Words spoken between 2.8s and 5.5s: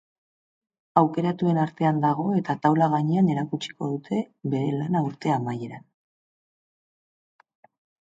gainean erakutsiko dute bere lana urte